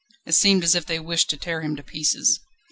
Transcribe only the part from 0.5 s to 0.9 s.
as if